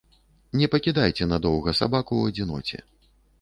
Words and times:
Не 0.61 0.69
пакідайце 0.75 1.27
надоўга 1.33 1.75
сабаку 1.81 2.13
ў 2.23 2.35
адзіноце. 2.35 2.77